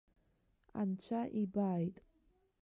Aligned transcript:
Анцәа 0.79 1.21
ибааит. 1.41 1.97